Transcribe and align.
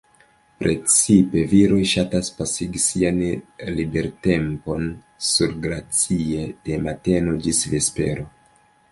Precipe 0.61 1.41
viroj 1.49 1.81
ŝatas 1.89 2.29
pasigi 2.37 2.79
sian 2.85 3.19
libertempon 3.79 4.87
surglacie, 5.27 6.47
de 6.69 6.79
mateno 6.87 7.35
ĝis 7.45 7.61
vespero. 7.75 8.27